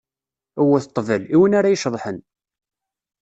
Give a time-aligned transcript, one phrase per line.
[0.65, 2.19] Wwet ṭṭbel, i win ara iceḍḥen!